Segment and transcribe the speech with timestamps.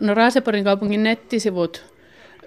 [0.00, 1.84] No Raaseporin kaupungin nettisivut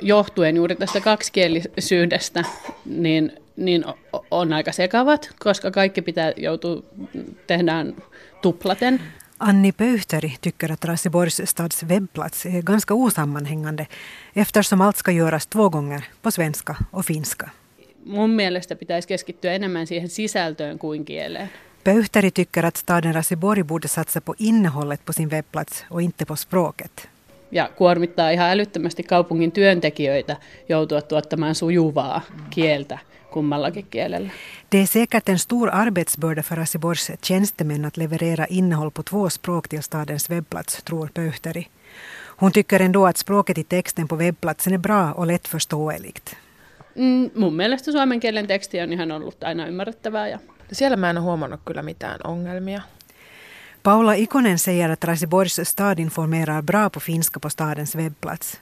[0.00, 2.44] johtuen juuri tästä kaksikielisyydestä,
[2.84, 3.84] niin, niin
[4.30, 6.82] on aika sekavat, koska kaikki pitää joutua
[7.46, 7.94] tehdään
[8.42, 9.00] tuplaten.
[9.38, 13.86] Anni Pöyhteri tycker att Raseborgs stads webbplats är ganska osammanhängande
[14.36, 17.50] eftersom allt ska göras två gånger på svenska och finska.
[18.04, 21.50] Mun mielestä pitäisi keskittyä enemmän siihen sisältöön kuin kieleen.
[21.84, 26.36] Pöyhteri tycker att staden Raseborg borde satsa på innehållet på sin webbplats och inte på
[26.36, 27.08] språket
[27.54, 30.36] ja kuormittaa ihan älyttömästi kaupungin työntekijöitä
[30.68, 32.98] joutua tuottamaan sujuvaa kieltä
[33.32, 34.30] kummallakin kielellä.
[34.72, 39.68] Det är säkert en stor arbetsbörda för Raseborgs tjänstemän att leverera innehåll på två språk
[39.68, 41.66] till stadens webbplats, tror Pöhteri.
[42.36, 46.36] Hon tycker ändå att språket i texten på webbplatsen är bra och lättförståeligt.
[46.96, 50.28] Mm, mun mielestä suomen kielen teksti on ihan ollut aina ymmärrettävää.
[50.28, 50.38] Ja...
[50.72, 52.82] Siellä mä en ole huomannut kyllä mitään ongelmia.
[53.82, 58.60] Paula Ikonen säger att Raseborgs stad informerar bra på finska på stadens webbplats.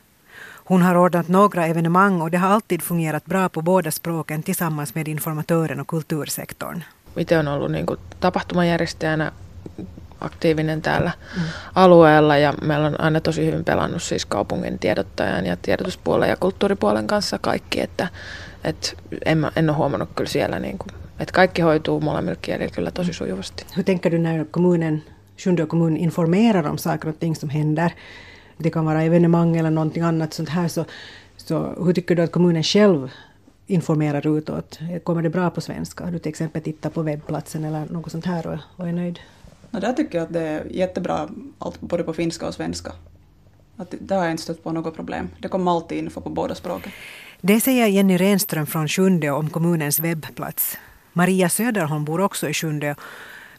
[0.65, 4.95] Hon har ordnat några evenemang och det har alltid fungerat bra på båda språken tillsammans
[4.95, 6.85] med informatören och kultursektorn.
[7.17, 9.33] Itse on ollut niin kuin tapahtumajärjestäjänä
[10.21, 11.43] aktiivinen täällä mm.
[11.75, 17.07] alueella ja meillä on aina tosi hyvin pelannut siis kaupungin tiedottajan ja tiedotuspuolen ja kulttuuripuolen
[17.07, 18.09] kanssa kaikki, että,
[18.65, 18.93] että
[19.25, 20.89] en, en ole huomannut kyllä siellä niin kuin,
[21.23, 23.67] että kaikki hoituu molemmilla kielillä kyllä tosi sujuvasti.
[23.77, 25.03] Hur tänker du när kommunen
[25.43, 27.91] Sjunde kommun informerar om saker och ting som händer.
[28.59, 30.69] Det kan vara evenemang eller någonting annat sånt här.
[30.69, 30.85] Så,
[31.37, 33.11] så hur tycker du att kommunen själv
[33.67, 34.79] informerar utåt?
[35.05, 36.05] Kommer det bra på svenska?
[36.05, 39.19] Du till exempel tittar på webbplatsen eller något sånt här och, och är nöjd?
[39.71, 42.93] Ja, där tycker jag att det är jättebra, allt, både på finska och svenska.
[43.77, 45.29] Att där har jag inte stött på något problem.
[45.41, 46.93] Det kommer alltid info på båda språken.
[47.41, 50.79] Det säger Jenny Renström från Sjunde om kommunens webbplats.
[51.13, 52.95] Maria Söderholm bor också i Sjunde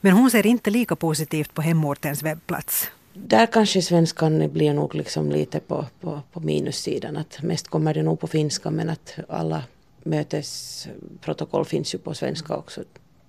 [0.02, 2.92] men hon ser inte lika positivt på hemortens webbplats.
[3.14, 7.18] Där kanske svenskan blir nog liksom lite på, på, på minussidan.
[7.18, 9.64] Att mest kommer det nog på finska men att alla
[10.04, 12.82] mötesprotokoll finns ju på svenska också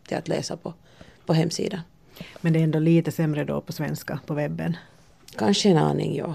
[0.09, 0.75] till att läsa på,
[1.27, 1.81] på hemsidan.
[2.41, 4.77] Men det är ändå lite sämre då på svenska på webben?
[5.37, 6.27] Kanske en aning, ja.